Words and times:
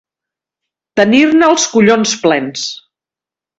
Tenir-ne 1.01 1.51
els 1.53 1.67
collons 1.75 2.17
plens. 2.25 2.67